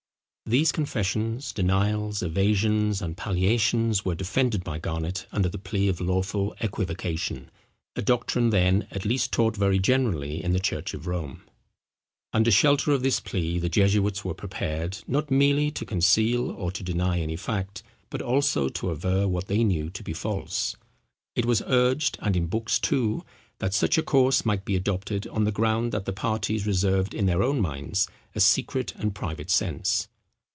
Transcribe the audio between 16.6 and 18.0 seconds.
to deny any fact,